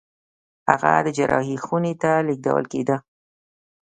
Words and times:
هغه 0.69 0.91
د 1.05 1.07
جراحي 1.17 1.55
خونې 1.63 1.93
ته 2.01 2.11
لېږدول 2.27 2.65
کېده. 2.71 2.97